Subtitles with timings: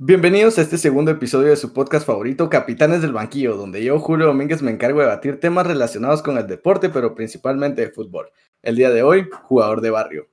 [0.00, 4.26] Bienvenidos a este segundo episodio de su podcast favorito, Capitanes del Banquillo, donde yo, Julio
[4.26, 8.30] Domínguez, me encargo de debatir temas relacionados con el deporte, pero principalmente de fútbol.
[8.62, 10.28] El día de hoy, jugador de barrio.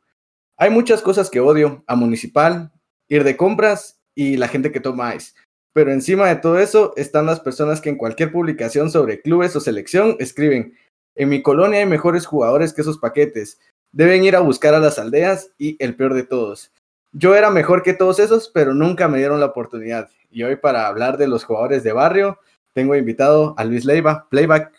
[0.56, 2.72] Hay muchas cosas que odio, a Municipal,
[3.08, 5.34] ir de compras y la gente que toma ice.
[5.74, 9.60] Pero encima de todo eso están las personas que en cualquier publicación sobre clubes o
[9.60, 10.78] selección escriben,
[11.16, 13.60] en mi colonia hay mejores jugadores que esos paquetes,
[13.92, 16.72] deben ir a buscar a las aldeas y el peor de todos
[17.18, 20.10] yo era mejor que todos esos, pero nunca me dieron la oportunidad.
[20.30, 22.40] Y hoy para hablar de los jugadores de barrio,
[22.74, 24.74] tengo invitado a Luis Leiva, Playback.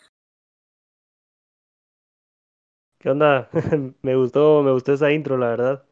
[2.99, 3.49] ¿Qué onda?
[4.03, 5.83] me gustó, me gustó esa intro, la verdad.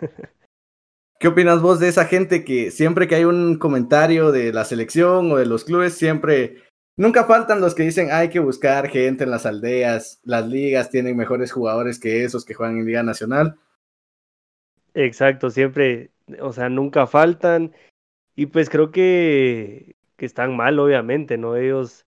[1.20, 5.30] ¿Qué opinas vos de esa gente que siempre que hay un comentario de la selección
[5.30, 6.64] o de los clubes, siempre,
[6.96, 11.16] nunca faltan los que dicen hay que buscar gente en las aldeas, las ligas tienen
[11.16, 13.58] mejores jugadores que esos que juegan en Liga Nacional?
[14.94, 17.72] Exacto, siempre, o sea, nunca faltan.
[18.36, 21.56] Y pues creo que, que están mal, obviamente, ¿no?
[21.56, 22.06] Ellos,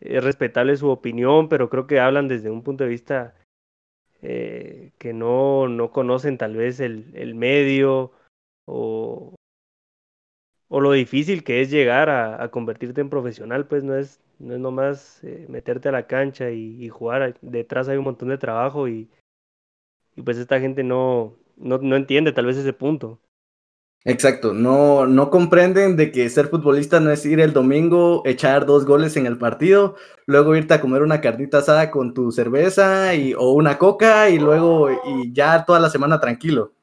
[0.00, 3.34] es respetable su opinión, pero creo que hablan desde un punto de vista
[4.22, 8.12] eh, que no, no conocen tal vez el, el medio
[8.66, 9.34] o,
[10.68, 14.60] o lo difícil que es llegar a, convertirte en profesional, pues no es, no es
[14.60, 18.88] nomás eh, meterte a la cancha y, y, jugar, detrás hay un montón de trabajo
[18.88, 19.08] y,
[20.16, 23.20] y pues esta gente no, no, no entiende tal vez ese punto.
[24.06, 28.84] Exacto, no, no comprenden de que ser futbolista no es ir el domingo, echar dos
[28.84, 29.96] goles en el partido,
[30.26, 34.38] luego irte a comer una carnita asada con tu cerveza y, o una coca y
[34.38, 36.74] luego y ya toda la semana tranquilo.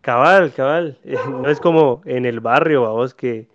[0.00, 0.98] Cabal, cabal.
[1.30, 3.48] No es como en el barrio, a vos que,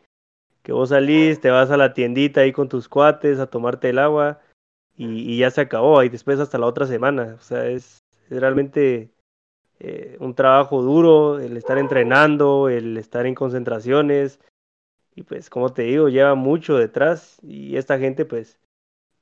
[0.62, 3.98] que vos salís, te vas a la tiendita ahí con tus cuates a tomarte el
[3.98, 4.40] agua
[4.96, 7.36] y, y ya se acabó, y después hasta la otra semana.
[7.40, 9.12] O sea, es, es realmente
[9.80, 14.40] eh, un trabajo duro, el estar entrenando, el estar en concentraciones.
[15.16, 18.60] Y pues, como te digo, lleva mucho detrás y esta gente pues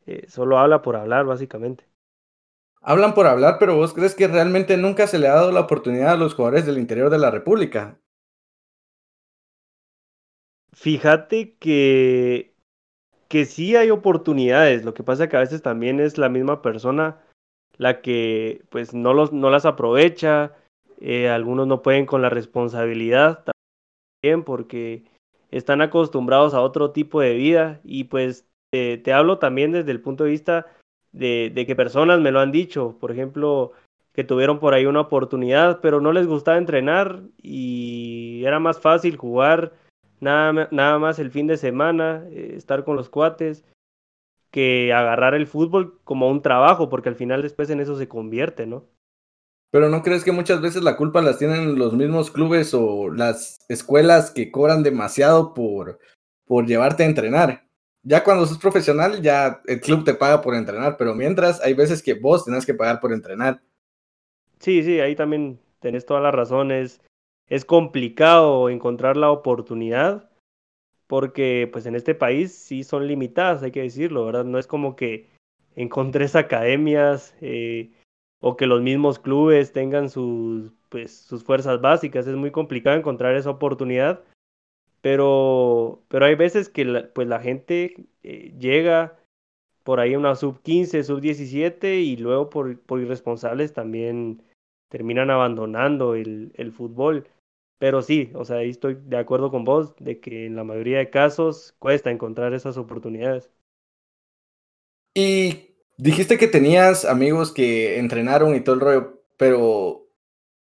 [0.06, 1.85] eh, solo habla por hablar, básicamente.
[2.81, 6.13] Hablan por hablar, pero vos crees que realmente nunca se le ha dado la oportunidad
[6.13, 8.00] a los jugadores del interior de la República.
[10.72, 12.53] Fíjate que,
[13.28, 16.62] que sí hay oportunidades, lo que pasa es que a veces también es la misma
[16.62, 17.25] persona
[17.78, 20.53] la que pues no, los, no las aprovecha,
[21.02, 23.44] eh, algunos no pueden con la responsabilidad
[24.24, 25.03] también porque
[25.52, 30.25] están acostumbrados a otro tipo de vida y pues te, hablo también desde el punto
[30.25, 30.68] de vista
[31.13, 33.72] de, de, que personas me lo han dicho, por ejemplo,
[34.13, 39.16] que tuvieron por ahí una oportunidad, pero no les gustaba entrenar y era más fácil
[39.16, 39.74] jugar
[40.19, 43.66] nada, nada más el fin de semana, eh, estar con los cuates
[44.56, 48.66] que agarrar el fútbol como un trabajo, porque al final después en eso se convierte,
[48.66, 48.86] ¿no?
[49.70, 53.58] Pero ¿no crees que muchas veces la culpa las tienen los mismos clubes o las
[53.68, 56.00] escuelas que cobran demasiado por,
[56.46, 57.68] por llevarte a entrenar?
[58.02, 62.02] Ya cuando sos profesional, ya el club te paga por entrenar, pero mientras hay veces
[62.02, 63.62] que vos tenés que pagar por entrenar.
[64.60, 67.02] Sí, sí, ahí también tenés todas las razones.
[67.50, 70.30] Es complicado encontrar la oportunidad
[71.08, 74.46] porque pues en este país sí son limitadas, hay que decirlo, ¿verdad?
[74.46, 75.30] No es como que
[75.76, 77.92] encontres academias eh,
[78.40, 83.36] o que los mismos clubes tengan sus, pues, sus fuerzas básicas, es muy complicado encontrar
[83.36, 84.24] esa oportunidad,
[85.02, 89.20] pero, pero hay veces que la, pues la gente eh, llega
[89.84, 94.42] por ahí una sub 15, sub 17 y luego por, por irresponsables también
[94.90, 97.28] terminan abandonando el, el fútbol.
[97.78, 101.00] Pero sí, o sea, ahí estoy de acuerdo con vos de que en la mayoría
[101.00, 103.50] de casos cuesta encontrar esas oportunidades.
[105.13, 110.08] Y dijiste que tenías amigos que entrenaron y todo el rollo, pero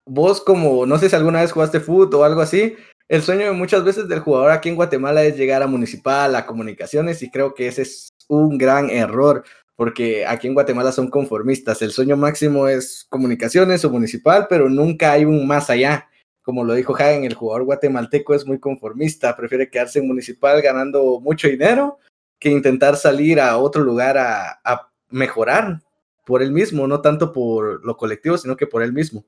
[0.05, 2.75] vos como, no sé si alguna vez jugaste fútbol o algo así,
[3.07, 7.21] el sueño muchas veces del jugador aquí en Guatemala es llegar a municipal, a comunicaciones,
[7.23, 9.43] y creo que ese es un gran error,
[9.75, 11.81] porque aquí en Guatemala son conformistas.
[11.81, 16.08] El sueño máximo es comunicaciones o municipal, pero nunca hay un más allá
[16.49, 21.19] como lo dijo Hagen, el jugador guatemalteco es muy conformista, prefiere quedarse en municipal ganando
[21.19, 21.99] mucho dinero
[22.39, 25.83] que intentar salir a otro lugar a, mejorar
[26.25, 29.23] por él mismo, no tanto por lo colectivo, sino que por él mismo.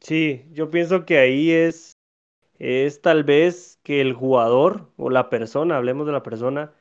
[0.00, 1.92] Sí, yo pienso que ahí es,
[2.58, 6.74] es tal vez que el jugador o la persona, hablemos de la persona,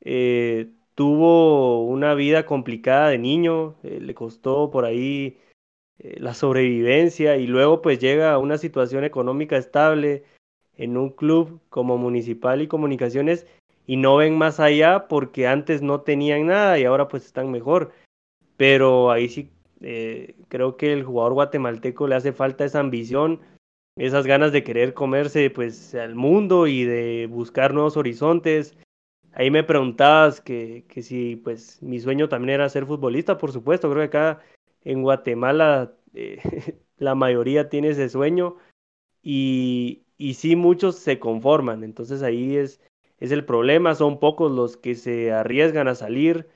[0.00, 5.38] eh, tuvo una vida complicada de niño, eh, le costó por ahí
[5.98, 10.24] eh, la sobrevivencia y luego pues llega a una situación económica estable
[10.76, 13.46] en un club como Municipal y Comunicaciones
[13.86, 17.92] y no ven más allá porque antes no tenían nada y ahora pues están mejor.
[18.56, 19.50] Pero ahí sí
[19.80, 23.40] eh, creo que el jugador guatemalteco le hace falta esa ambición
[23.96, 28.76] esas ganas de querer comerse pues al mundo y de buscar nuevos horizontes.
[29.32, 33.90] Ahí me preguntabas que, que si pues mi sueño también era ser futbolista, por supuesto,
[33.90, 34.42] creo que acá
[34.86, 36.38] en Guatemala eh,
[36.96, 38.56] la mayoría tiene ese sueño
[39.22, 42.80] y, y sí muchos se conforman, entonces ahí es,
[43.18, 46.48] es el problema, son pocos los que se arriesgan a salir,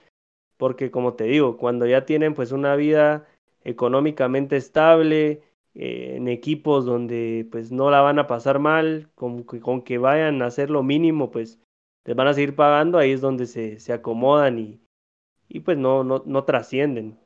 [0.56, 3.26] porque como te digo, cuando ya tienen pues una vida
[3.64, 5.42] económicamente estable,
[5.74, 10.42] eh, en equipos donde pues no la van a pasar mal, con, con, que vayan
[10.42, 11.60] a hacer lo mínimo, pues
[12.04, 14.80] les van a seguir pagando, ahí es donde se, se acomodan y,
[15.48, 17.19] y pues no, no, no trascienden.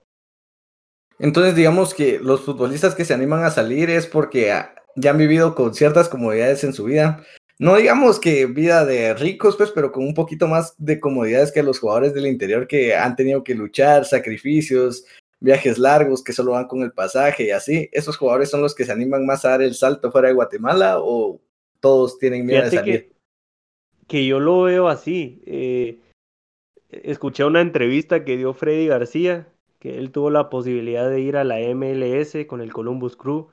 [1.19, 4.53] Entonces digamos que los futbolistas que se animan a salir es porque
[4.97, 7.25] ya han vivido con ciertas comodidades en su vida.
[7.59, 11.63] No digamos que vida de ricos, pues, pero con un poquito más de comodidades que
[11.63, 15.05] los jugadores del interior que han tenido que luchar, sacrificios,
[15.39, 17.89] viajes largos que solo van con el pasaje y así.
[17.93, 20.97] ¿Esos jugadores son los que se animan más a dar el salto fuera de Guatemala
[20.99, 21.41] o
[21.81, 23.13] todos tienen miedo de salir?
[24.09, 25.43] Que, yo lo veo así.
[25.47, 25.99] Eh,
[26.91, 29.47] escuché una entrevista que dio Freddy García,
[29.85, 33.49] que él tuvo la posibilidad de ir a la MLS con el Columbus Crew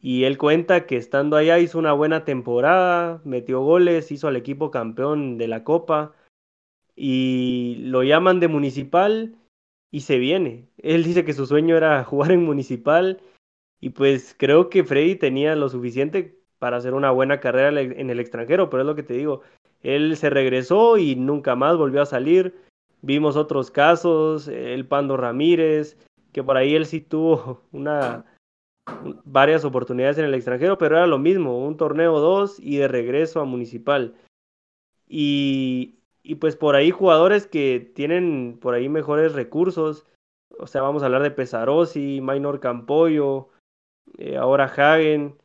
[0.00, 4.72] y él cuenta que estando allá hizo una buena temporada, metió goles, hizo al equipo
[4.72, 6.16] campeón de la Copa
[6.96, 9.36] y lo llaman de municipal
[9.92, 10.66] y se viene.
[10.78, 13.20] Él dice que su sueño era jugar en municipal
[13.80, 18.18] y pues creo que Freddy tenía lo suficiente para hacer una buena carrera en el
[18.18, 19.42] extranjero, pero es lo que te digo,
[19.84, 22.52] él se regresó y nunca más volvió a salir.
[23.02, 25.98] Vimos otros casos, el Pando Ramírez,
[26.32, 28.24] que por ahí él sí tuvo una
[29.24, 33.40] varias oportunidades en el extranjero, pero era lo mismo, un torneo dos y de regreso
[33.40, 34.14] a Municipal.
[35.08, 40.06] Y, y pues por ahí jugadores que tienen por ahí mejores recursos,
[40.58, 43.48] o sea, vamos a hablar de Pesarosi, Minor Campoyo,
[44.18, 45.36] eh, ahora Hagen,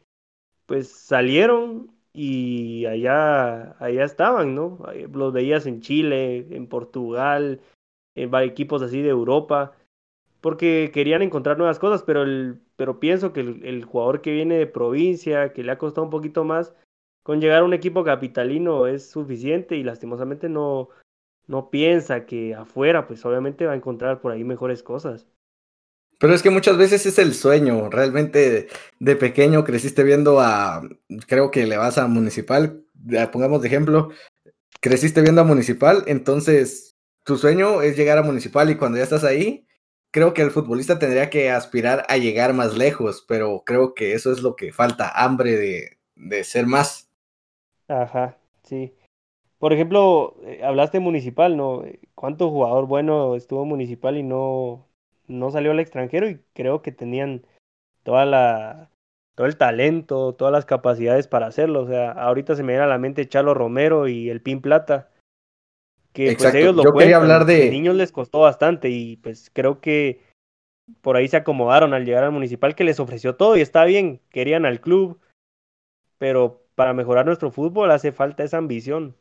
[0.65, 4.79] pues salieron y allá, allá estaban, ¿no?
[5.13, 7.61] Los veías en Chile, en Portugal,
[8.15, 9.73] en equipos así de Europa
[10.41, 14.67] porque querían encontrar nuevas cosas, pero, el, pero pienso que el, jugador que viene de
[14.67, 16.73] provincia, que le ha costado un poquito más,
[17.23, 20.89] con llegar a un equipo capitalino es suficiente y lastimosamente no,
[21.47, 25.27] no piensa que afuera, pues obviamente va a encontrar por ahí mejores cosas.
[26.19, 28.67] Pero es que muchas veces es el sueño, realmente
[28.99, 30.81] de pequeño creciste viendo a,
[31.27, 32.83] creo que le vas a Municipal,
[33.31, 34.09] pongamos de ejemplo,
[34.81, 39.23] creciste viendo a Municipal, entonces tu sueño es llegar a Municipal y cuando ya estás
[39.23, 39.67] ahí,
[40.11, 44.31] creo que el futbolista tendría que aspirar a llegar más lejos, pero creo que eso
[44.31, 47.11] es lo que falta, hambre de, de ser más.
[47.87, 48.95] Ajá, sí.
[49.59, 51.83] Por ejemplo, eh, hablaste municipal, ¿no?
[52.15, 54.86] ¿Cuánto jugador bueno estuvo municipal y no,
[55.27, 56.29] no salió al extranjero?
[56.29, 57.45] Y creo que tenían
[58.03, 58.89] toda la,
[59.35, 61.83] todo el talento, todas las capacidades para hacerlo.
[61.83, 65.09] O sea, ahorita se me viene a la mente Chalo Romero y el Pin Plata
[66.17, 67.69] que pues ellos lo Yo quería hablar de...
[67.69, 70.23] niños les costó bastante y pues creo que
[71.01, 74.19] por ahí se acomodaron al llegar al municipal que les ofreció todo y está bien,
[74.31, 75.19] querían al club,
[76.17, 79.15] pero para mejorar nuestro fútbol hace falta esa ambición.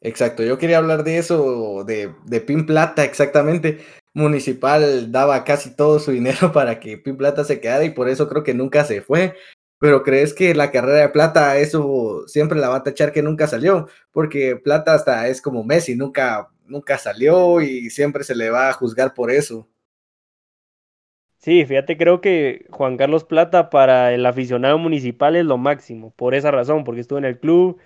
[0.00, 3.80] Exacto, yo quería hablar de eso, de, de Pin Plata, exactamente.
[4.14, 8.28] Municipal daba casi todo su dinero para que Pin Plata se quedara y por eso
[8.28, 9.34] creo que nunca se fue.
[9.80, 13.46] Pero crees que la carrera de Plata, eso siempre la va a tachar que nunca
[13.46, 18.70] salió, porque Plata hasta es como Messi, nunca, nunca salió y siempre se le va
[18.70, 19.68] a juzgar por eso.
[21.38, 26.34] Sí, fíjate, creo que Juan Carlos Plata para el aficionado municipal es lo máximo, por
[26.34, 27.78] esa razón, porque estuvo en el club,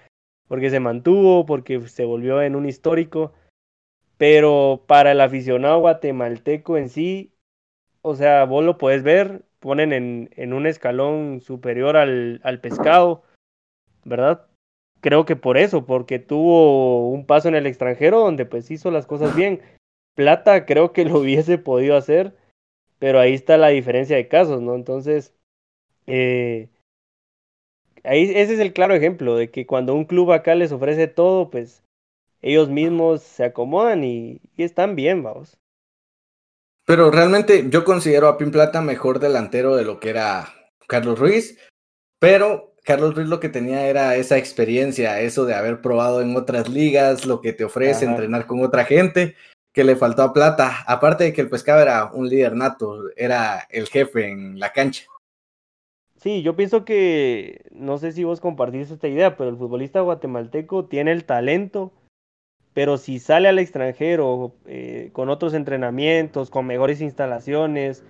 [0.53, 3.33] porque se mantuvo, porque se volvió en un histórico,
[4.19, 7.33] pero para el aficionado guatemalteco en sí,
[8.03, 13.23] o sea, vos lo puedes ver, ponen en, en un escalón superior al, al pescado,
[14.05, 14.47] ¿verdad?
[15.01, 19.07] Creo que por eso, porque tuvo un paso en el extranjero donde pues hizo las
[19.07, 19.63] cosas bien.
[20.15, 22.37] Plata creo que lo hubiese podido hacer,
[22.99, 24.75] pero ahí está la diferencia de casos, ¿no?
[24.75, 25.35] Entonces,
[26.07, 26.69] eh,
[28.05, 31.51] ahí ese es el claro ejemplo de que cuando un club acá les ofrece todo,
[31.51, 31.83] pues
[32.41, 35.57] ellos mismos se acomodan y, y están bien, vamos.
[36.85, 40.53] Pero realmente yo considero a Pin Plata mejor delantero de lo que era
[40.89, 41.59] Carlos Ruiz,
[42.19, 46.69] pero Carlos Ruiz lo que tenía era esa experiencia, eso de haber probado en otras
[46.69, 49.37] ligas, lo que te ofrece entrenar con otra gente,
[49.73, 53.67] que le faltó a Plata, aparte de que el pescado era un líder nato, era
[53.71, 55.05] el jefe en la cancha.
[56.23, 60.87] Sí, yo pienso que, no sé si vos compartís esta idea, pero el futbolista guatemalteco
[60.87, 61.93] tiene el talento
[62.75, 68.05] pero si sale al extranjero eh, con otros entrenamientos, con mejores instalaciones,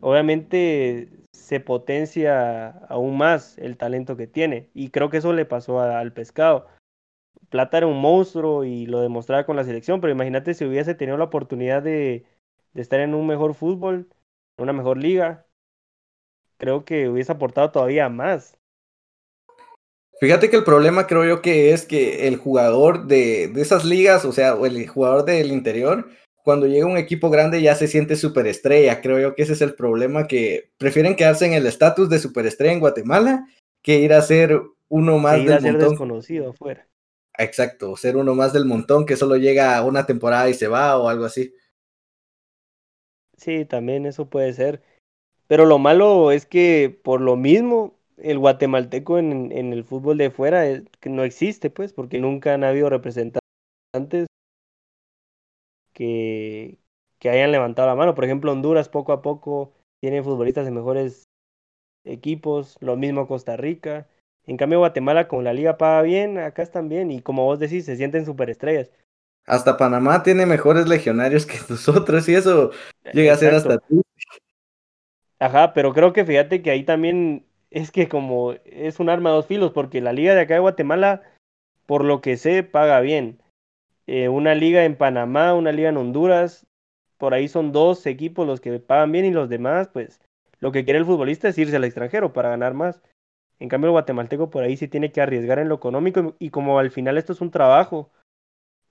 [0.00, 4.70] obviamente se potencia aún más el talento que tiene.
[4.74, 6.66] Y creo que eso le pasó al pescado.
[7.50, 11.18] Plata era un monstruo y lo demostraba con la selección, pero imagínate si hubiese tenido
[11.18, 12.24] la oportunidad de,
[12.74, 14.08] de estar en un mejor fútbol,
[14.58, 15.46] una mejor liga,
[16.58, 18.58] creo que hubiese aportado todavía más.
[20.20, 24.24] Fíjate que el problema creo yo que es que el jugador de, de esas ligas,
[24.24, 26.10] o sea, el jugador del interior,
[26.48, 29.00] cuando llega un equipo grande ya se siente superestrella.
[29.00, 32.72] Creo yo que ese es el problema, que prefieren quedarse en el estatus de superestrella
[32.72, 33.46] en Guatemala
[33.82, 35.90] que ir a ser uno más del montón.
[35.90, 36.88] desconocido afuera.
[37.36, 41.08] Exacto, ser uno más del montón que solo llega una temporada y se va o
[41.08, 41.54] algo así.
[43.36, 44.82] Sí, también eso puede ser.
[45.48, 50.30] Pero lo malo es que por lo mismo el guatemalteco en, en el fútbol de
[50.30, 50.62] fuera
[51.00, 54.26] que no existe, pues, porque nunca han habido representantes
[55.92, 56.78] que,
[57.18, 58.14] que hayan levantado la mano.
[58.14, 61.24] Por ejemplo, Honduras poco a poco tiene futbolistas de mejores
[62.04, 64.06] equipos, lo mismo Costa Rica.
[64.46, 67.84] En cambio, Guatemala, con la liga paga bien, acá están bien, y como vos decís,
[67.84, 68.90] se sienten superestrellas.
[69.46, 72.70] Hasta Panamá tiene mejores legionarios que nosotros, y eso
[73.12, 74.02] llega a ser hasta tú.
[75.38, 79.36] Ajá, pero creo que fíjate que ahí también es que como es un arma de
[79.36, 81.22] dos filos, porque la liga de acá de Guatemala,
[81.86, 83.40] por lo que sé, paga bien.
[84.06, 86.66] Eh, una liga en Panamá, una liga en Honduras,
[87.18, 90.20] por ahí son dos equipos los que pagan bien y los demás, pues
[90.60, 93.02] lo que quiere el futbolista es irse al extranjero para ganar más.
[93.60, 96.78] En cambio, el guatemalteco por ahí sí tiene que arriesgar en lo económico y como
[96.78, 98.10] al final esto es un trabajo,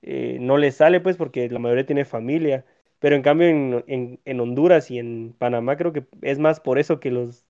[0.02, 2.66] eh, no le sale pues porque la mayoría tiene familia.
[3.00, 3.48] Pero en cambio
[3.88, 7.48] en, en Honduras y en Panamá creo que es más por eso que los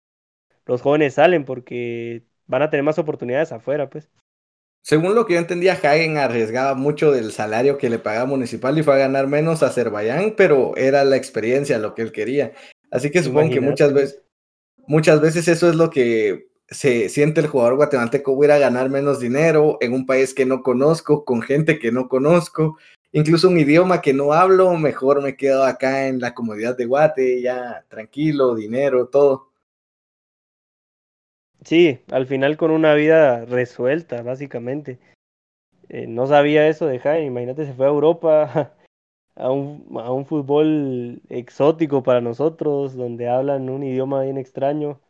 [0.68, 4.10] los jóvenes salen porque van a tener más oportunidades afuera, pues.
[4.82, 8.84] Según lo que yo entendía, Hagen arriesgaba mucho del salario que le pagaba Municipal y
[8.84, 12.54] fue a ganar menos a Azerbaiyán, pero era la experiencia lo que él quería.
[12.92, 14.22] Así que supongo que muchas veces,
[14.86, 19.20] muchas veces eso es lo que se siente el jugador guatemalteco, voy a ganar menos
[19.20, 22.78] dinero en un país que no conozco, con gente que no conozco,
[23.18, 27.42] incluso un idioma que no hablo, mejor me quedo acá en la comodidad de Guate,
[27.42, 29.52] ya tranquilo, dinero, todo.
[31.66, 35.00] Sí, al final con una vida resuelta, básicamente.
[35.90, 38.76] Eh, no sabía eso de Jaime, imagínate, se fue a Europa
[39.36, 45.02] a un, a un fútbol exótico para nosotros, donde hablan un idioma bien extraño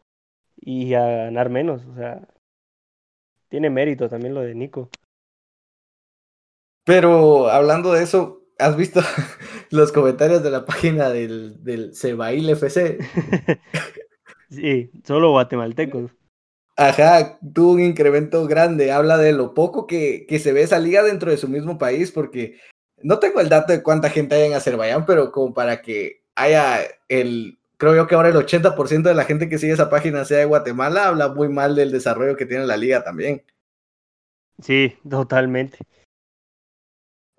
[0.55, 2.27] y a ganar menos, o sea,
[3.49, 4.89] tiene mérito también lo de Nico.
[6.87, 9.01] Pero hablando de eso, ¿has visto
[9.71, 12.97] los comentarios de la página del, del Cebail FC?
[14.49, 16.11] sí, solo guatemaltecos.
[16.77, 18.93] Ajá, tuvo un incremento grande.
[18.93, 22.13] Habla de lo poco que, que, se ve esa liga dentro de su mismo país,
[22.13, 22.57] porque
[23.03, 26.79] no tengo el dato de cuánta gente hay en Azerbaiyán, pero como para que haya
[27.09, 30.37] el, creo yo que ahora el 80% de la gente que sigue esa página sea
[30.37, 33.43] de Guatemala, habla muy mal del desarrollo que tiene la liga también.
[34.61, 35.79] Sí, totalmente.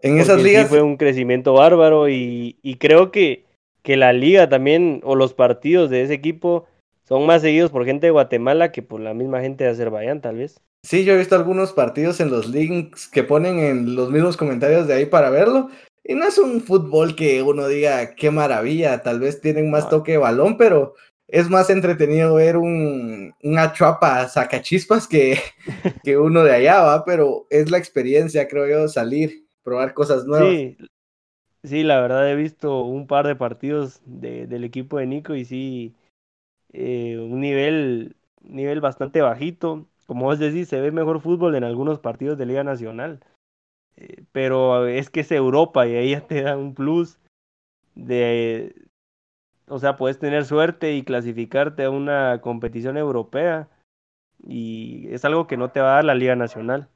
[0.00, 0.64] En esas ligas.
[0.64, 3.44] Sí fue un crecimiento bárbaro y, y creo que,
[3.82, 6.66] que la liga también, o los partidos de ese equipo,
[7.08, 10.36] son más seguidos por gente de Guatemala que por la misma gente de Azerbaiyán, tal
[10.36, 10.60] vez.
[10.82, 14.86] Sí, yo he visto algunos partidos en los links que ponen en los mismos comentarios
[14.86, 15.70] de ahí para verlo.
[16.04, 20.12] Y no es un fútbol que uno diga qué maravilla, tal vez tienen más toque
[20.12, 20.94] de balón, pero
[21.26, 25.38] es más entretenido ver un, una chuapa sacachispas que,
[26.04, 27.04] que uno de allá, ¿va?
[27.04, 30.50] Pero es la experiencia, creo yo, salir, probar cosas nuevas.
[30.50, 30.76] Sí,
[31.62, 35.44] sí la verdad he visto un par de partidos de, del equipo de Nico y
[35.44, 35.94] sí,
[36.72, 39.86] eh, un nivel, nivel bastante bajito.
[40.06, 43.20] Como vos decís, se ve mejor fútbol en algunos partidos de Liga Nacional.
[43.96, 47.18] Eh, pero es que es Europa y ahí ya te da un plus
[47.94, 48.74] de,
[49.66, 53.68] o sea, puedes tener suerte y clasificarte a una competición europea
[54.46, 56.88] y es algo que no te va a dar la Liga Nacional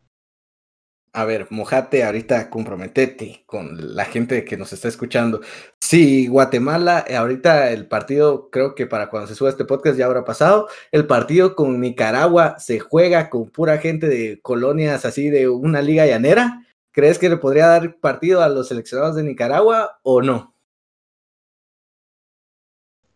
[1.14, 5.42] a ver, mojate ahorita, comprometete con la gente que nos está escuchando.
[5.78, 10.06] Si Guatemala, eh, ahorita el partido, creo que para cuando se suba este podcast ya
[10.06, 15.48] habrá pasado, el partido con Nicaragua se juega con pura gente de colonias así de
[15.48, 16.66] una liga llanera.
[16.92, 20.54] ¿Crees que le podría dar partido a los seleccionados de Nicaragua o no?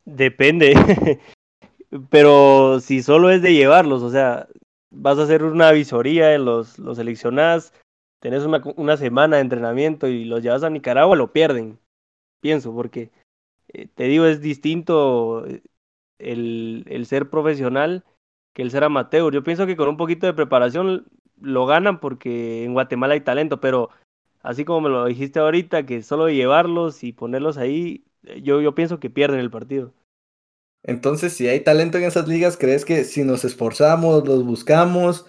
[0.04, 0.74] Depende,
[2.10, 4.48] pero si solo es de llevarlos, o sea,
[4.90, 7.72] vas a hacer una visoría, los, los seleccionás,
[8.20, 11.78] tenés una, una semana de entrenamiento y los llevas a Nicaragua, lo pierden,
[12.40, 13.10] pienso, porque
[13.68, 15.62] eh, te digo, es distinto eh,
[16.18, 18.04] el, el ser profesional
[18.54, 19.32] que el ser amateur.
[19.32, 21.06] Yo pienso que con un poquito de preparación
[21.40, 23.90] lo ganan porque en Guatemala hay talento, pero
[24.42, 28.04] así como me lo dijiste ahorita, que solo llevarlos y ponerlos ahí,
[28.42, 29.92] yo, yo pienso que pierden el partido.
[30.82, 35.26] Entonces, si hay talento en esas ligas, ¿crees que si nos esforzamos, los buscamos,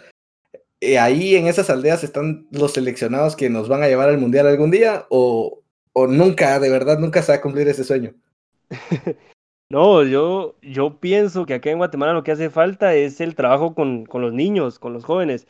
[0.81, 4.47] eh, ahí en esas aldeas están los seleccionados que nos van a llevar al mundial
[4.47, 5.05] algún día?
[5.09, 5.61] ¿O,
[5.93, 8.13] o nunca, de verdad, nunca se va a cumplir ese sueño?
[9.69, 13.75] No, yo, yo pienso que acá en Guatemala lo que hace falta es el trabajo
[13.75, 15.45] con, con los niños, con los jóvenes,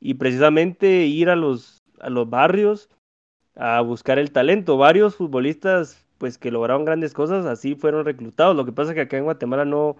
[0.00, 2.88] y precisamente ir a los, a los barrios
[3.56, 4.78] a buscar el talento.
[4.78, 8.56] Varios futbolistas pues que lograron grandes cosas así fueron reclutados.
[8.56, 9.96] Lo que pasa es que acá en Guatemala no,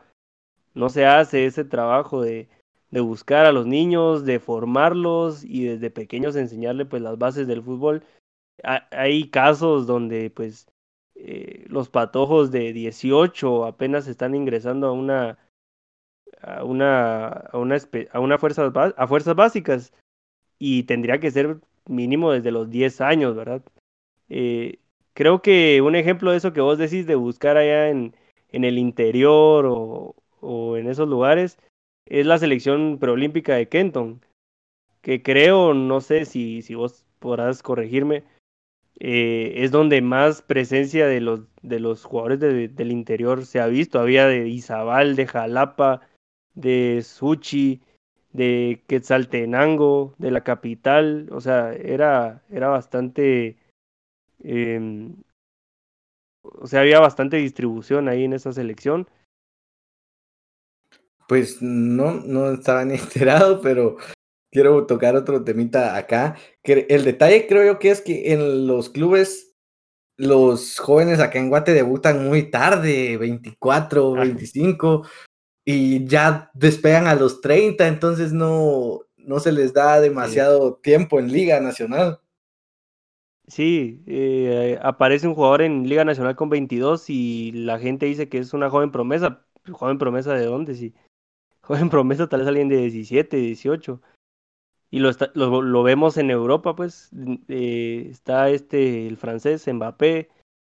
[0.74, 2.48] no se hace ese trabajo de,
[2.90, 7.62] de buscar a los niños, de formarlos y desde pequeños enseñarle pues las bases del
[7.62, 8.02] fútbol.
[8.62, 10.66] Hay casos donde pues
[11.14, 15.38] eh, los patojos de 18 apenas están ingresando a una
[16.42, 17.76] a una a una
[18.12, 19.92] a una fuerza a fuerzas básicas
[20.58, 23.62] y tendría que ser mínimo desde los 10 años, ¿verdad?
[24.28, 24.78] Eh,
[25.14, 28.14] creo que un ejemplo de eso que vos decís de buscar allá en,
[28.50, 31.58] en el interior o, o en esos lugares
[32.10, 34.20] es la selección preolímpica de Kenton,
[35.00, 38.24] que creo, no sé si, si vos podrás corregirme,
[38.98, 43.98] eh, es donde más presencia de los, de los jugadores del interior se ha visto.
[43.98, 46.02] Había de Izabal, de Jalapa,
[46.54, 47.80] de Suchi,
[48.32, 51.28] de Quetzaltenango, de la capital.
[51.32, 53.56] O sea, era, era bastante...
[54.42, 55.14] Em,
[56.42, 59.08] o sea, había bastante distribución ahí en esa selección.
[61.30, 63.98] Pues no, no estaba ni enterado, pero
[64.50, 66.36] quiero tocar otro temita acá.
[66.64, 69.54] Que el detalle creo yo que es que en los clubes,
[70.16, 75.06] los jóvenes acá en Guate debutan muy tarde, 24, 25,
[75.64, 81.30] y ya despegan a los 30, entonces no, no se les da demasiado tiempo en
[81.30, 82.18] Liga Nacional.
[83.46, 88.38] Sí, eh, aparece un jugador en Liga Nacional con 22 y la gente dice que
[88.38, 89.46] es una joven promesa.
[89.70, 90.74] ¿Joven promesa de dónde?
[90.74, 90.92] Sí.
[91.78, 94.00] Joven promesa tal vez alguien de 17, 18
[94.90, 95.12] y lo,
[95.62, 97.10] lo, vemos en Europa, pues
[97.46, 100.28] eh, está este, el francés Mbappé,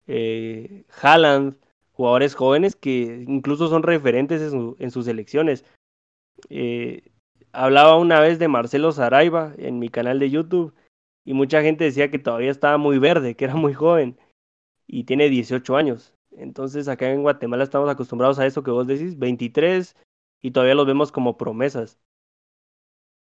[0.06, 1.56] eh, Haaland,
[1.94, 5.64] jugadores jóvenes que incluso son referentes en, en sus selecciones.
[6.48, 7.10] Eh,
[7.50, 10.74] hablaba una vez de Marcelo Saraiva en mi canal de YouTube
[11.24, 14.16] y mucha gente decía que todavía estaba muy verde, que era muy joven
[14.86, 16.14] y tiene 18 años.
[16.36, 19.96] Entonces acá en Guatemala estamos acostumbrados a eso que vos decís, 23
[20.44, 21.98] y todavía los vemos como promesas.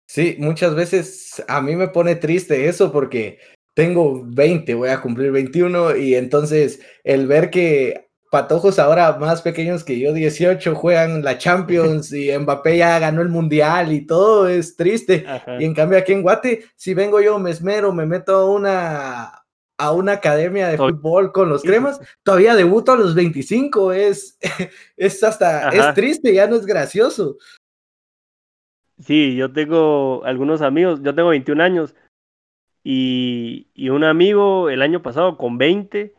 [0.08, 3.40] Sí, muchas veces a mí me pone triste eso porque
[3.74, 9.84] tengo 20, voy a cumplir 21 y entonces el ver que patojos ahora más pequeños
[9.84, 14.76] que yo, 18, juegan la Champions y Mbappé ya ganó el Mundial y todo es
[14.76, 15.26] triste.
[15.60, 19.47] Y en cambio aquí en Guate, si vengo yo, me esmero, me meto a una,
[19.78, 24.38] a una academia de fútbol con los cremas, todavía debuto a los 25, es,
[24.98, 27.38] es hasta, es triste, ya no es gracioso.
[29.00, 31.96] Sí, yo tengo algunos amigos, yo tengo 21 años
[32.84, 36.16] y, y un amigo el año pasado con 20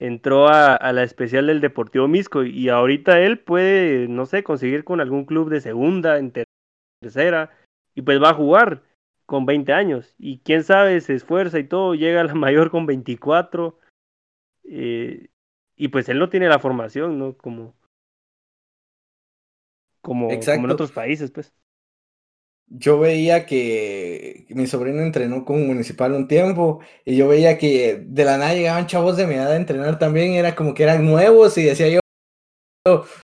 [0.00, 4.82] entró a, a, la especial del Deportivo Misco y ahorita él puede, no sé, conseguir
[4.82, 6.32] con algún club de segunda, en
[7.00, 7.52] tercera
[7.94, 8.82] y pues va a jugar
[9.32, 12.84] con 20 años y quién sabe, se esfuerza y todo, llega a la mayor con
[12.84, 13.78] 24
[14.64, 15.30] eh,
[15.74, 17.34] y pues él no tiene la formación, ¿no?
[17.38, 17.74] Como,
[20.02, 21.54] como, como en otros países, pues
[22.66, 28.24] yo veía que mi sobrino entrenó con Municipal un tiempo y yo veía que de
[28.26, 31.56] la nada llegaban chavos de mi edad a entrenar también, era como que eran nuevos
[31.56, 32.00] y decía yo,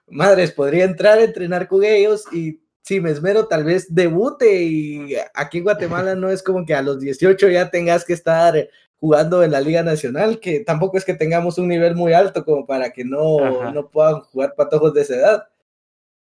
[0.09, 5.14] madres, podría entrar a entrenar con ellos y si me esmero tal vez debute y
[5.35, 8.68] aquí en Guatemala no es como que a los 18 ya tengas que estar
[9.01, 12.66] jugando en la Liga Nacional, que tampoco es que tengamos un nivel muy alto como
[12.66, 15.49] para que no, no puedan jugar patojos de esa edad.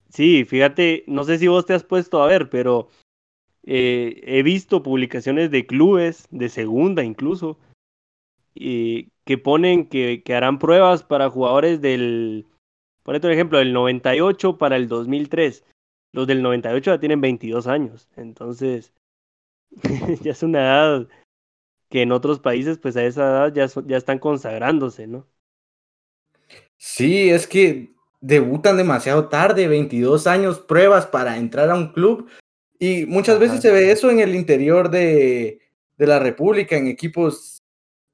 [0.10, 2.88] Sí, fíjate, no sé si vos te has puesto a ver, pero
[3.64, 7.58] eh, he visto publicaciones de clubes, de segunda incluso,
[8.56, 12.46] que ponen que, que, harán pruebas para jugadores del,
[13.04, 15.64] por ejemplo, del 98 para el 2003.
[16.14, 18.94] Los del 98 ya tienen 22 años, entonces
[20.22, 21.08] ya es una edad
[21.90, 25.28] que en otros países, pues a esa edad ya, ya están consagrándose, ¿no?
[26.78, 32.30] Sí, es que debutan demasiado tarde, 22 años, pruebas para entrar a un club.
[32.80, 35.60] Y muchas veces se ve eso en el interior de,
[35.98, 37.62] de, la República, en equipos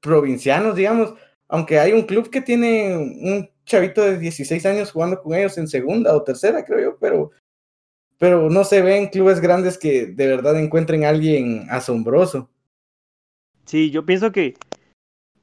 [0.00, 1.14] provincianos, digamos.
[1.48, 5.68] Aunque hay un club que tiene un chavito de 16 años jugando con ellos en
[5.68, 7.30] segunda o tercera, creo yo, pero,
[8.20, 12.50] pero no se ven clubes grandes que de verdad encuentren a alguien asombroso.
[13.64, 14.54] Sí, yo pienso que,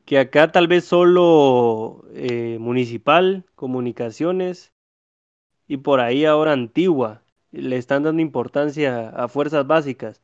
[0.06, 4.74] que acá tal vez solo eh, municipal, comunicaciones
[5.68, 7.24] y por ahí ahora Antigua.
[7.52, 10.22] Le están dando importancia a fuerzas básicas.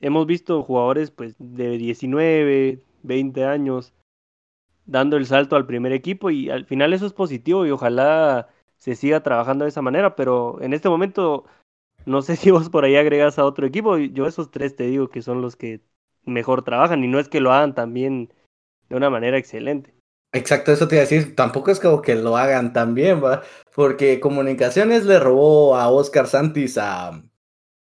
[0.00, 3.94] hemos visto jugadores pues de 19, 20 años
[4.84, 8.48] dando el salto al primer equipo y al final eso es positivo y ojalá
[8.80, 11.44] se siga trabajando de esa manera, pero en este momento
[12.06, 15.08] no sé si vos por ahí agregas a otro equipo, yo esos tres te digo
[15.08, 15.80] que son los que
[16.24, 18.32] mejor trabajan y no es que lo hagan también
[18.88, 19.94] de una manera excelente.
[20.32, 23.42] Exacto, eso te iba a decir, tampoco es como que lo hagan también, ¿va?
[23.74, 27.20] Porque Comunicaciones le robó a Oscar Santis a,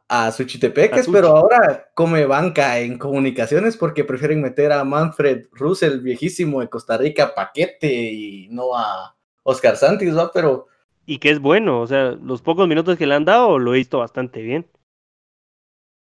[0.07, 6.61] a Suchitepeques, pero ahora come banca en Comunicaciones porque prefieren meter a Manfred Russell, viejísimo
[6.61, 10.31] de Costa Rica, paquete y no a Oscar Santis, ¿va?
[10.31, 10.70] Pero...
[11.05, 13.77] Y que es bueno, o sea, los pocos minutos que le han dado lo he
[13.77, 14.67] visto bastante bien.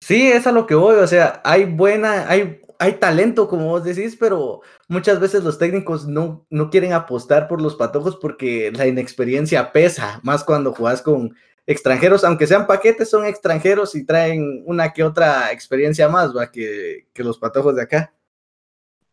[0.02, 3.84] Sí, es a lo que voy, o sea, hay buena, hay hay talento, como vos
[3.84, 8.88] decís, pero muchas veces los técnicos no, no quieren apostar por los patojos porque la
[8.88, 11.36] inexperiencia pesa, más cuando jugás con
[11.67, 16.52] extranjeros, aunque sean paquetes, son extranjeros y traen una que otra experiencia más ¿va?
[16.52, 18.13] Que, que los patojos de acá.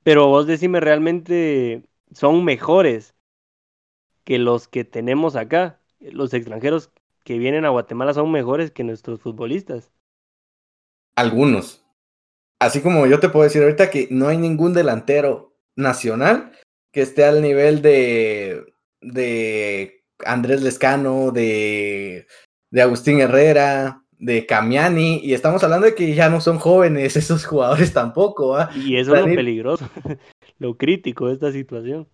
[0.05, 3.16] Pero vos decime, realmente son mejores
[4.27, 5.81] que los que tenemos acá.
[6.01, 6.91] Los extranjeros
[7.25, 9.91] que vienen a Guatemala son mejores que nuestros futbolistas.
[11.17, 11.87] Algunos,
[12.61, 16.53] así como yo te puedo decir ahorita que no hay ningún delantero nacional
[16.93, 18.67] que esté al nivel de,
[19.01, 22.27] de Andrés Lescano, de,
[22.71, 27.47] de Agustín Herrera, de Camiani, y estamos hablando de que ya no son jóvenes esos
[27.47, 28.59] jugadores tampoco.
[28.75, 29.89] Y eso es lo peligroso,
[30.59, 32.09] lo crítico de esta situación.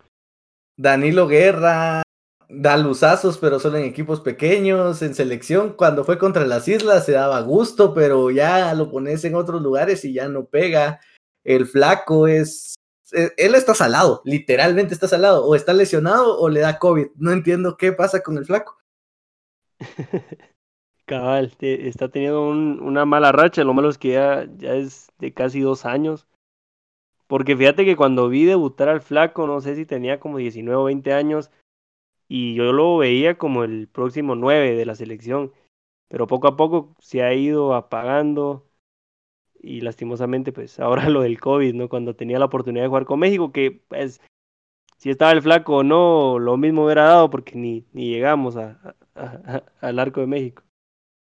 [0.82, 2.02] Danilo Guerra,
[2.48, 5.74] da luzazos, pero solo en equipos pequeños, en selección.
[5.74, 10.04] Cuando fue contra las islas se daba gusto, pero ya lo pones en otros lugares
[10.04, 10.98] y ya no pega.
[11.44, 12.74] El flaco es.
[13.12, 15.46] Eh, él está salado, literalmente está salado.
[15.46, 17.10] O está lesionado o le da COVID.
[17.14, 18.76] No entiendo qué pasa con el flaco.
[21.06, 23.62] Cabal, está teniendo una mala racha.
[23.62, 26.26] Lo malo es que ya es de casi dos años.
[27.32, 30.84] Porque fíjate que cuando vi debutar al flaco, no sé si tenía como 19 o
[30.84, 31.50] 20 años
[32.28, 35.50] y yo lo veía como el próximo 9 de la selección,
[36.08, 38.68] pero poco a poco se ha ido apagando
[39.58, 41.88] y lastimosamente pues ahora lo del COVID, ¿no?
[41.88, 44.20] Cuando tenía la oportunidad de jugar con México, que pues
[44.98, 48.94] si estaba el flaco o no, lo mismo hubiera dado porque ni, ni llegamos a,
[49.80, 50.64] al arco de México.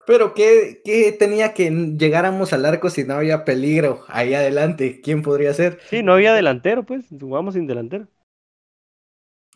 [0.06, 5.00] Pero ¿qué, ¿qué, tenía que llegáramos al arco si no había peligro ahí adelante?
[5.02, 5.78] ¿Quién podría ser?
[5.88, 8.08] Sí, no había delantero, pues, jugamos sin delantero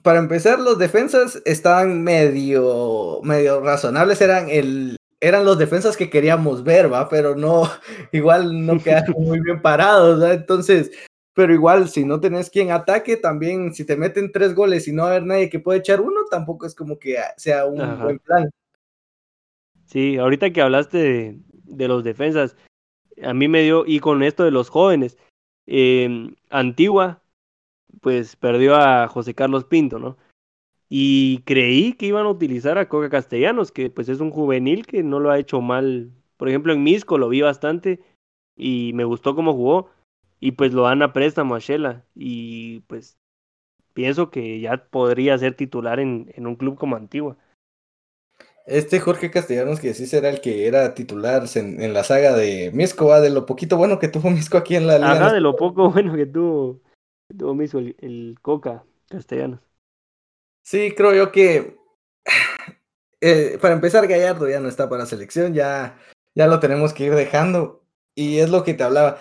[0.06, 6.62] para empezar, los defensas estaban medio, medio razonables, eran el, eran los defensas que queríamos
[6.62, 7.09] ver, ¿va?
[7.09, 7.64] Pero no,
[8.12, 10.32] igual no quedaron muy bien parados, ¿va?
[10.32, 10.92] Entonces,
[11.35, 15.06] pero igual, si no tenés quien ataque, también si te meten tres goles y no
[15.06, 18.48] haber nadie que pueda echar uno, tampoco es como que sea un buen plan.
[19.87, 22.57] Sí, ahorita que hablaste de, los defensas,
[23.22, 25.16] a mí me dio, y con esto de los jóvenes,
[25.66, 27.22] eh, Antigua
[28.01, 30.16] pues perdió a José Carlos Pinto, ¿no?
[30.88, 35.03] Y creí que iban a utilizar a Coca Castellanos, que pues es un juvenil que
[35.03, 36.12] no lo ha hecho mal.
[36.37, 38.01] Por ejemplo, en Misco lo vi bastante
[38.57, 39.90] y me gustó cómo jugó.
[40.38, 42.05] Y pues lo dan a préstamo a Shela.
[42.14, 43.18] Y pues
[43.94, 47.37] pienso que ya podría ser titular en un club como Antigua.
[48.66, 52.72] Este Jorge Castellanos, que sí será el que era titular en, en la saga de
[52.72, 55.12] Misco, de lo poquito bueno que tuvo Misco aquí en la liga.
[55.12, 56.81] Ajá, de lo poco bueno que tuvo
[57.37, 59.61] todo mismo el, Coca castellanos.
[60.64, 61.76] Sí, creo yo que
[63.20, 65.98] eh, para empezar Gallardo ya no está para selección, ya,
[66.35, 67.85] ya lo tenemos que ir dejando.
[68.18, 69.18] Y es lo que te hablaba.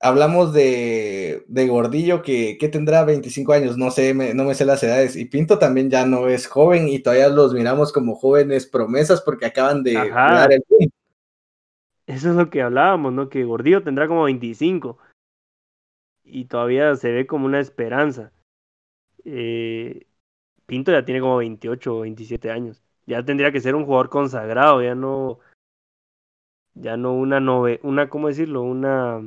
[0.00, 4.82] Hablamos de, de Gordillo que, que, tendrá 25 años, no sé, no me sé las
[4.82, 5.16] edades.
[5.16, 9.46] Y Pinto también ya no es joven y todavía los miramos como jóvenes promesas porque
[9.46, 10.62] acaban de dar el
[12.06, 13.28] Eso es lo que hablábamos, ¿no?
[13.28, 14.98] Que Gordillo tendrá como 25
[16.22, 18.32] y todavía se ve como una esperanza.
[19.24, 20.06] Eh,
[20.66, 22.82] Pinto ya tiene como 28 o 27 años.
[23.06, 25.40] Ya tendría que ser un jugador consagrado, ya no.
[26.74, 28.62] Ya no una nove, una, ¿cómo decirlo?
[28.62, 29.22] Una.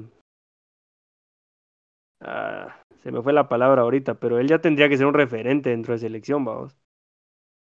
[2.22, 5.72] Ah, se me fue la palabra ahorita, pero él ya tendría que ser un referente
[5.72, 6.78] dentro de selección, vamos.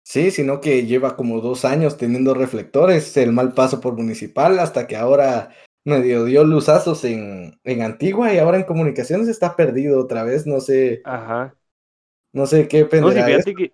[0.03, 4.87] Sí, sino que lleva como dos años teniendo reflectores, el mal paso por municipal, hasta
[4.87, 5.51] que ahora
[5.85, 10.59] medio dio luzazos en, en Antigua y ahora en comunicaciones está perdido otra vez, no
[10.59, 11.01] sé.
[11.05, 11.55] Ajá.
[12.33, 13.73] No sé qué no, que,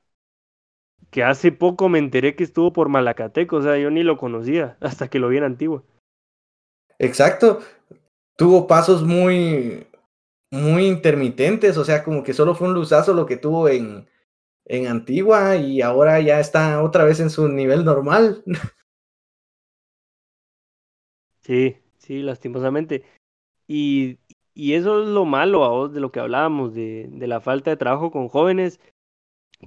[1.12, 4.78] que hace poco me enteré que estuvo por Malacateco, o sea, yo ni lo conocía
[4.82, 5.84] hasta que lo vi en Antigua.
[7.00, 7.60] Exacto.
[8.36, 9.87] Tuvo pasos muy
[10.52, 14.08] muy intermitentes, o sea, como que solo fue un luzazo lo que tuvo en
[14.68, 18.44] en Antigua y ahora ya está otra vez en su nivel normal.
[21.42, 23.04] Sí, sí, lastimosamente.
[23.68, 24.20] Y,
[24.54, 27.72] y eso es lo malo a vos de lo que hablábamos, de, de la falta
[27.72, 28.80] de trabajo con jóvenes,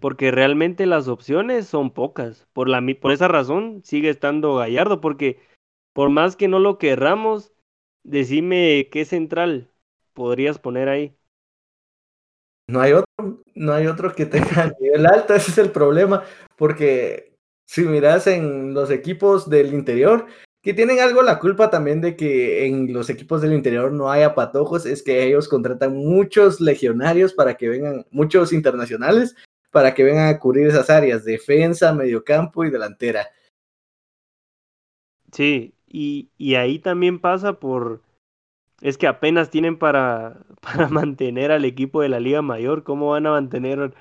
[0.00, 2.46] porque realmente las opciones son pocas.
[2.52, 5.40] Por, la, por esa razón sigue estando Gallardo, porque
[5.94, 7.52] por más que no lo querramos,
[8.04, 9.70] decime qué central
[10.20, 11.16] podrías poner ahí.
[12.68, 16.24] No hay otro, no hay otro que tenga nivel alto, ese es el problema,
[16.56, 20.26] porque si miras en los equipos del interior,
[20.62, 24.34] que tienen algo la culpa también de que en los equipos del interior no haya
[24.34, 29.34] patojos, es que ellos contratan muchos legionarios para que vengan, muchos internacionales,
[29.70, 33.26] para que vengan a cubrir esas áreas, defensa, mediocampo y delantera.
[35.32, 38.02] Sí, y, y ahí también pasa por,
[38.80, 43.26] es que apenas tienen para, para mantener al equipo de la Liga Mayor, ¿cómo van
[43.26, 43.94] a mantener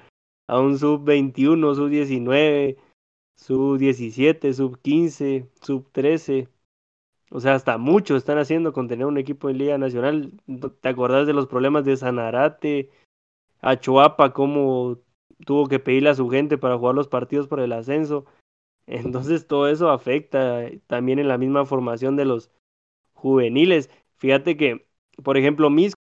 [0.48, 2.78] a un sub-21, sub-19?
[3.39, 6.50] sub 17, sub 15, sub 13.
[7.32, 10.34] O sea, hasta mucho están haciendo con tener un equipo en Liga Nacional.
[10.82, 12.89] ¿Te acordás de los problemas de Sanarate?
[13.62, 15.00] A Chuapa, cómo
[15.46, 18.26] tuvo que pedirle a su gente para jugar los partidos por el ascenso.
[18.88, 22.52] Entonces todo eso afecta también en la misma formación de los
[23.13, 23.89] juveniles.
[24.20, 24.86] Fíjate que,
[25.24, 25.98] por ejemplo, Misco,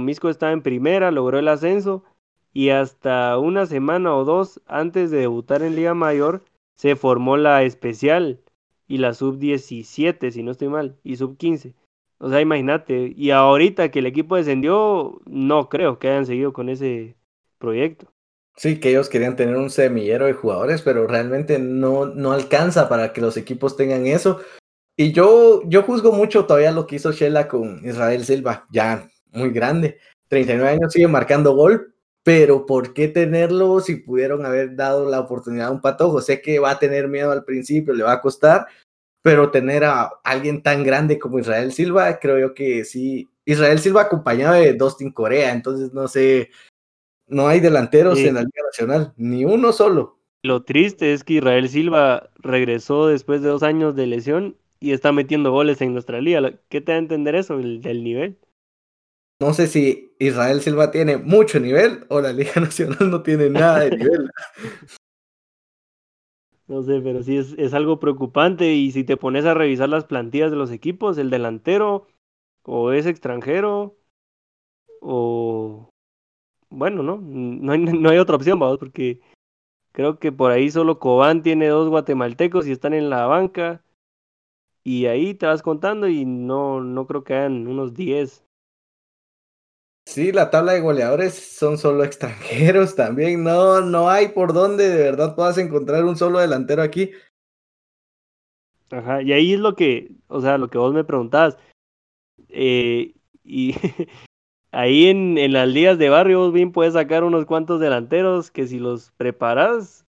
[0.00, 2.04] Misco estaba en primera, logró el ascenso
[2.52, 6.42] y hasta una semana o dos antes de debutar en Liga Mayor
[6.76, 8.40] se formó la especial
[8.88, 11.74] y la sub 17, si no estoy mal, y sub 15.
[12.18, 16.68] O sea, imagínate, y ahorita que el equipo descendió, no creo que hayan seguido con
[16.68, 17.16] ese
[17.58, 18.06] proyecto.
[18.56, 23.12] Sí, que ellos querían tener un semillero de jugadores, pero realmente no, no alcanza para
[23.12, 24.40] que los equipos tengan eso.
[24.96, 29.50] Y yo, yo juzgo mucho todavía lo que hizo Shela con Israel Silva, ya muy
[29.50, 29.98] grande.
[30.28, 35.68] 39 años sigue marcando gol, pero ¿por qué tenerlo si pudieron haber dado la oportunidad
[35.68, 36.22] a un patojo?
[36.22, 38.66] Sé que va a tener miedo al principio, le va a costar,
[39.22, 43.28] pero tener a alguien tan grande como Israel Silva, creo yo que sí.
[43.44, 46.50] Israel Silva acompañado de Dustin Corea, entonces no sé,
[47.26, 50.18] no hay delanteros en la Liga Nacional, ni uno solo.
[50.42, 55.12] Lo triste es que Israel Silva regresó después de dos años de lesión y está
[55.12, 56.52] metiendo goles en nuestra liga.
[56.68, 58.38] ¿Qué te da a entender eso, el, del nivel?
[59.38, 63.80] no sé si Israel Silva tiene mucho nivel o la Liga Nacional no tiene nada
[63.80, 64.30] de nivel.
[66.68, 70.04] No sé, pero sí es, es, algo preocupante y si te pones a revisar las
[70.04, 72.08] plantillas de los equipos, el delantero
[72.64, 73.96] o es extranjero
[75.00, 75.88] o...
[76.68, 79.20] Bueno, no, no hay, no hay otra opción, vamos, porque
[79.92, 83.84] creo que por ahí solo Cobán tiene dos guatemaltecos y están en la banca
[84.86, 88.44] y ahí te vas contando y no, no creo que hayan unos 10
[90.06, 93.42] Sí, la tabla de goleadores son solo extranjeros también.
[93.42, 97.10] No, no hay por donde de verdad puedas encontrar un solo delantero aquí.
[98.90, 101.58] Ajá, y ahí es lo que, o sea, lo que vos me preguntabas.
[102.48, 103.74] Eh, y
[104.70, 108.68] ahí en, en las ligas de barrio vos bien puedes sacar unos cuantos delanteros que
[108.68, 110.06] si los preparas,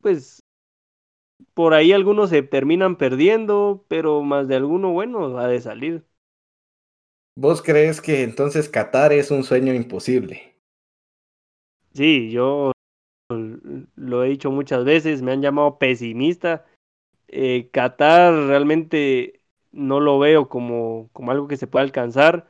[0.00, 0.42] pues
[1.54, 6.04] por ahí algunos se terminan perdiendo, pero más de alguno bueno va de salir.
[7.36, 10.56] ¿Vos crees que entonces Qatar es un sueño imposible?
[11.94, 12.72] Sí, yo
[13.96, 16.66] lo he dicho muchas veces, me han llamado pesimista.
[17.28, 22.48] Eh, Qatar realmente no lo veo como, como algo que se pueda alcanzar.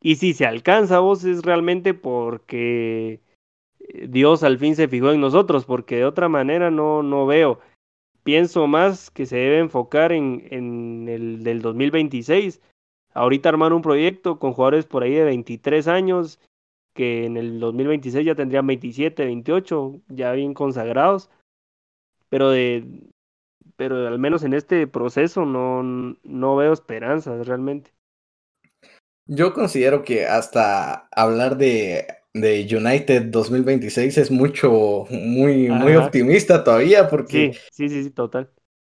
[0.00, 3.20] Y si se alcanza, vos es realmente porque
[3.80, 7.60] eh, Dios al fin se fijó en nosotros, porque de otra manera no, no veo.
[8.24, 12.60] Pienso más que se debe enfocar en, en el del 2026
[13.14, 16.40] ahorita armar un proyecto con jugadores por ahí de 23 años,
[16.94, 21.30] que en el 2026 ya tendrían 27, 28, ya bien consagrados,
[22.28, 22.86] pero de
[23.76, 27.90] pero al menos en este proceso no, no veo esperanzas realmente.
[29.26, 37.08] Yo considero que hasta hablar de, de United 2026 es mucho, muy, muy optimista todavía,
[37.08, 37.52] porque...
[37.70, 38.50] Sí, sí, sí, total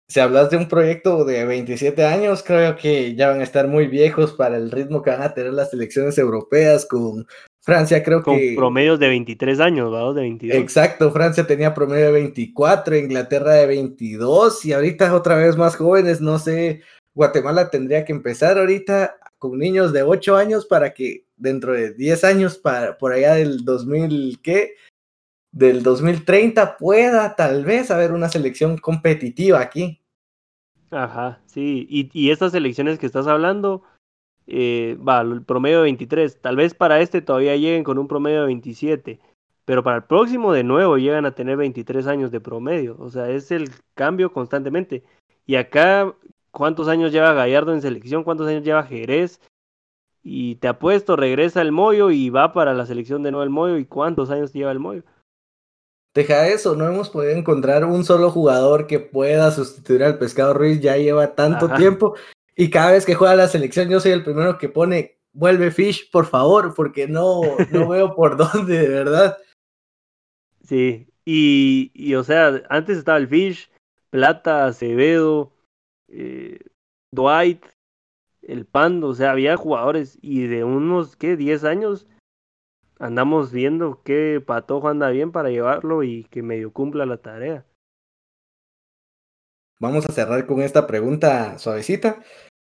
[0.08, 3.88] si hablas de un proyecto de 27 años, creo que ya van a estar muy
[3.88, 7.26] viejos para el ritmo que van a tener las elecciones europeas con
[7.60, 8.54] Francia, creo que...
[8.54, 10.14] Con promedios de 23 años, ¿verdad?
[10.14, 10.56] De 22.
[10.56, 16.20] Exacto, Francia tenía promedio de 24, Inglaterra de 22 y ahorita otra vez más jóvenes,
[16.20, 21.72] no sé, Guatemala tendría que empezar ahorita con niños de 8 años para que dentro
[21.72, 24.74] de 10 años, para, por allá del 2000, ¿qué?
[25.56, 30.02] del 2030 pueda tal vez haber una selección competitiva aquí.
[30.90, 33.82] Ajá, sí, y, y estas selecciones que estás hablando,
[34.46, 38.40] eh, va, el promedio de 23, tal vez para este todavía lleguen con un promedio
[38.40, 39.18] de 27,
[39.64, 42.96] pero para el próximo de nuevo llegan a tener 23 años de promedio.
[42.98, 45.04] O sea, es el cambio constantemente.
[45.46, 46.14] Y acá,
[46.50, 48.24] ¿cuántos años lleva Gallardo en selección?
[48.24, 49.40] ¿Cuántos años lleva Jerez?
[50.28, 53.78] Y te apuesto, regresa el Moyo y va para la selección de nuevo el Moyo.
[53.78, 55.04] ¿Y cuántos años lleva el Moyo?
[56.16, 60.80] Deja eso, no hemos podido encontrar un solo jugador que pueda sustituir al Pescado Ruiz,
[60.80, 62.16] ya lleva tanto tiempo
[62.56, 66.10] y cada vez que juega la selección yo soy el primero que pone, vuelve Fish,
[66.10, 69.36] por favor, porque no, no veo por dónde, de verdad.
[70.64, 73.70] Sí, y, y, o sea, antes estaba el Fish,
[74.08, 75.52] Plata, Acevedo,
[76.08, 76.58] eh,
[77.12, 77.64] Dwight,
[78.46, 81.36] el Pando, o sea, había jugadores y de unos, ¿qué?
[81.36, 82.06] 10 años
[82.98, 87.66] andamos viendo qué patojo anda bien para llevarlo y que medio cumpla la tarea.
[89.78, 92.22] Vamos a cerrar con esta pregunta suavecita.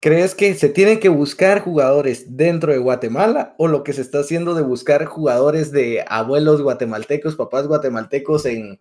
[0.02, 4.20] ¿Crees que se tienen que buscar jugadores dentro de Guatemala o lo que se está
[4.20, 8.80] haciendo de buscar jugadores de abuelos guatemaltecos, papás guatemaltecos en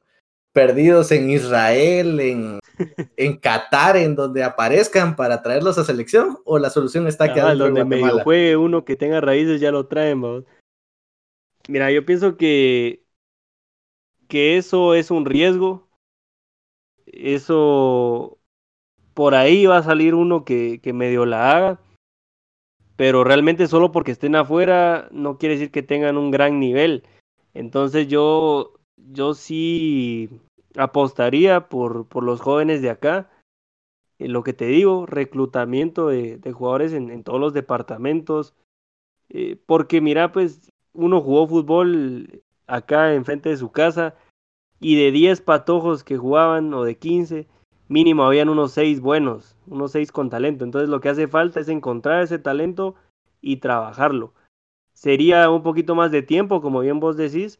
[0.53, 2.59] perdidos en Israel, en,
[3.17, 6.39] en Qatar, en donde aparezcan para traerlos a selección?
[6.45, 10.21] ¿O la solución está que donde medio juegue uno que tenga raíces ya lo traen,
[10.21, 10.45] vamos.
[11.67, 13.03] Mira, yo pienso que,
[14.27, 15.87] que eso es un riesgo.
[17.05, 18.39] Eso
[19.13, 21.81] por ahí va a salir uno que, que medio la haga.
[22.95, 27.03] Pero realmente solo porque estén afuera no quiere decir que tengan un gran nivel.
[27.53, 30.29] Entonces yo, yo sí
[30.75, 33.29] apostaría por, por los jóvenes de acá.
[34.17, 38.53] En lo que te digo, reclutamiento de, jugadores en, en, todos los departamentos.
[39.29, 44.15] Eh, porque mira, pues uno jugó fútbol acá enfrente de su casa
[44.79, 47.47] y de 10 patojos que jugaban o de 15,
[47.87, 50.63] mínimo habían unos 6 buenos, unos 6 con talento.
[50.63, 52.95] Entonces lo que hace falta es encontrar ese talento
[53.41, 54.33] y trabajarlo.
[54.93, 57.59] Sería un poquito más de tiempo, como bien vos decís.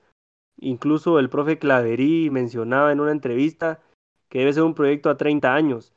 [0.61, 3.79] Incluso el profe Claverí mencionaba en una entrevista
[4.27, 5.93] que debe ser un proyecto a 30 años.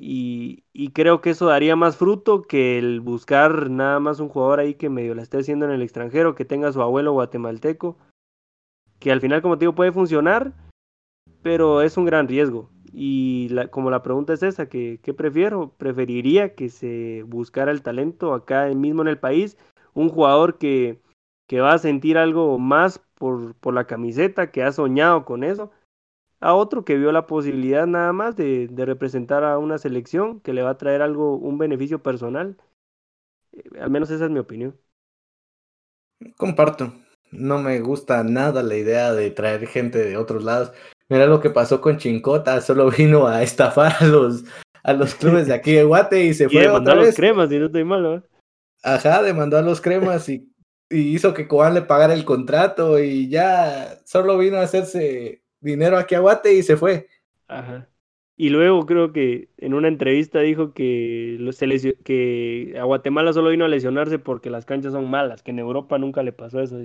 [0.00, 4.74] Y, creo que eso daría más fruto que el buscar nada más un jugador ahí
[4.74, 7.98] que medio la esté haciendo en el extranjero, que tenga su abuelo guatemalteco,
[9.00, 10.54] que al final, como te digo, puede funcionar,
[11.42, 12.70] pero es un gran riesgo.
[12.92, 15.74] Y como la pregunta es esa, ¿qué, ¿qué, prefiero?
[15.76, 19.58] Preferiría que se buscara el talento acá mismo en el país,
[19.94, 21.00] un jugador que,
[21.48, 25.72] que va a sentir algo más por, por la camiseta, que ha soñado con eso,
[26.40, 30.52] a otro que vio la posibilidad nada más de, de, representar a una selección que
[30.52, 32.56] le va a traer algo, un beneficio personal.
[33.52, 34.78] Eh, al menos esa es mi opinión.
[36.36, 36.92] Comparto.
[37.30, 40.72] No me gusta nada la idea de traer gente de otros lados.
[41.08, 44.44] Mira lo que pasó con Chincota, solo vino a estafar a los,
[44.82, 46.60] a los clubes de aquí de Guate y se fue.
[46.62, 48.16] demandó a los cremas, y no estoy malo.
[48.16, 48.22] ¿eh?
[48.82, 50.48] Ajá, demandó a los cremas y,
[50.90, 55.98] y hizo que Cobán le pagara el contrato y ya solo vino a hacerse dinero
[55.98, 57.08] aquí a Guate y se fue.
[57.46, 57.88] Ajá.
[58.40, 63.64] Y luego creo que en una entrevista dijo que, se que a Guatemala solo vino
[63.64, 66.78] a lesionarse porque las canchas son malas, que en Europa nunca le pasó eso.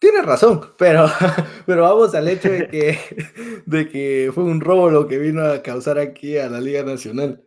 [0.00, 1.06] Tiene razón, pero,
[1.66, 2.98] pero vamos al hecho de que,
[3.66, 7.46] de que fue un robo lo que vino a causar aquí a la Liga Nacional.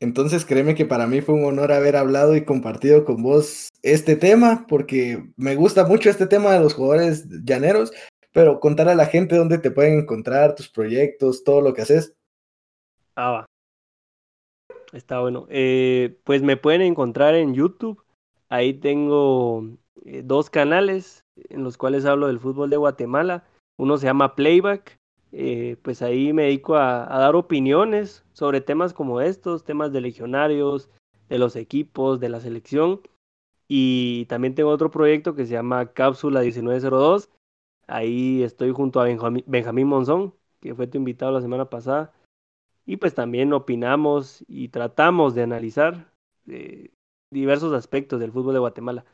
[0.00, 4.14] Entonces créeme que para mí fue un honor haber hablado y compartido con vos este
[4.14, 7.92] tema, porque me gusta mucho este tema de los jugadores llaneros,
[8.32, 12.14] pero contar a la gente dónde te pueden encontrar, tus proyectos, todo lo que haces.
[13.16, 13.46] Ah, va.
[14.92, 15.46] Está bueno.
[15.50, 18.02] Eh, pues me pueden encontrar en YouTube.
[18.48, 19.64] Ahí tengo
[20.04, 23.44] eh, dos canales en los cuales hablo del fútbol de Guatemala.
[23.76, 24.98] Uno se llama Playback
[25.32, 30.90] eh, pues ahí me dedico a, dar opiniones sobre temas como estos, temas de legionarios,
[31.28, 33.00] de los equipos, de la selección.
[33.68, 37.30] Y también tengo otro proyecto que se llama Cápsula 1902.
[37.86, 42.12] Ahí estoy junto a Benjamín, Monzón, que fue tu invitado la semana pasada.
[42.86, 46.10] Y pues también opinamos y tratamos de analizar
[46.46, 46.90] eh,
[47.30, 49.04] diversos aspectos del fútbol de Guatemala.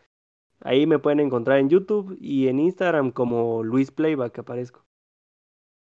[0.61, 4.85] Ahí me pueden encontrar en YouTube y en Instagram como Luis Playback aparezco.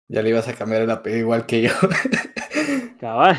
[0.08, 1.72] Ya le ibas a cambiar el apellido igual que yo.
[3.00, 3.38] Cabal.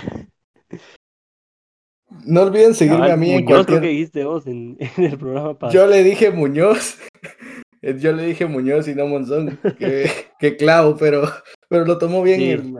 [2.26, 3.80] No olviden seguirme a mí en cualquier...
[3.80, 5.56] que dijiste vos en, el programa.
[5.70, 6.98] Yo le dije Muñoz.
[8.00, 9.58] Yo le dije Muñoz y no Monzón.
[9.78, 11.24] que, clavo, pero,
[11.68, 12.74] pero lo tomó bien el,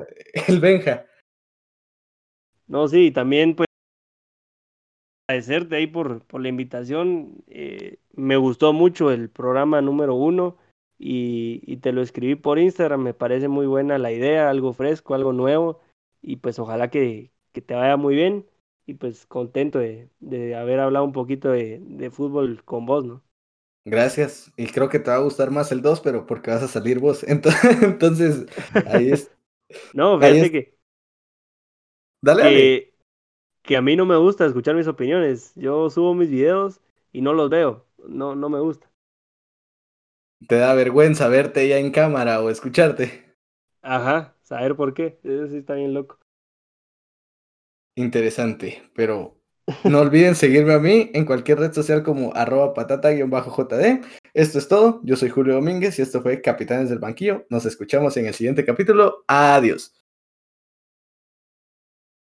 [0.49, 1.05] el, Benja.
[2.67, 3.67] No, sí, también pues
[5.29, 7.45] agradecerte ahí por, por la invitación.
[7.49, 10.57] Eh, me gustó mucho el programa número uno
[11.07, 15.35] y, te lo escribí por Instagram, me parece muy buena la idea, algo fresco, algo
[15.35, 15.81] nuevo
[16.23, 18.47] y pues ojalá que, que te vaya muy bien
[18.87, 23.23] y pues contento de, de haber hablado un poquito de, de fútbol con vos, ¿no?
[23.85, 24.51] Gracias.
[24.57, 27.01] Y creo que te va a gustar más el 2, pero porque vas a salir
[27.01, 27.23] vos.
[27.83, 28.47] Entonces,
[28.87, 29.31] ahí es.
[29.93, 30.75] no, fíjate que.
[32.23, 32.95] Dale, que, dale.
[33.63, 35.55] que a mí no me gusta escuchar mis opiniones.
[35.55, 36.81] Yo subo mis videos
[37.13, 37.85] y no los veo.
[38.09, 38.91] No, no me gusta.
[40.49, 43.25] Te da vergüenza verte ya en cámara o escucharte.
[43.83, 45.19] Ajá, saber por qué.
[45.23, 46.19] Eso sí está bien loco.
[47.97, 49.41] Interesante, pero
[49.85, 54.03] no olviden seguirme a mí en cualquier red social como arroba patata-jd.
[54.35, 57.47] Esto es todo, yo soy Julio Domínguez y esto fue Capitanes del Banquillo.
[57.49, 59.25] Nos escuchamos en el siguiente capítulo.
[59.29, 59.94] Adiós.